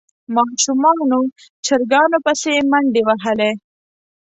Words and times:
ماشومانو 0.35 1.19
چرګانو 1.65 2.17
پسې 2.25 2.53
منډې 2.71 3.01
وهلې. 3.07 3.51